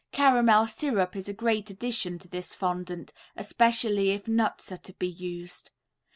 [0.11, 5.05] (Caramel syrup is a great addition to this fondant, especially if nuts are to be
[5.07, 5.69] used.